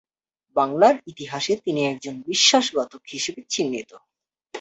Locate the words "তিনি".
1.65-1.81